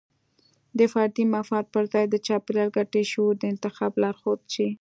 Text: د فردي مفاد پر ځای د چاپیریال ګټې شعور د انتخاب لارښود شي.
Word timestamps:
د 0.77 0.79
فردي 0.93 1.23
مفاد 1.35 1.65
پر 1.73 1.83
ځای 1.93 2.05
د 2.09 2.15
چاپیریال 2.27 2.69
ګټې 2.77 3.01
شعور 3.11 3.33
د 3.39 3.43
انتخاب 3.53 3.91
لارښود 4.01 4.39
شي. 4.53 4.67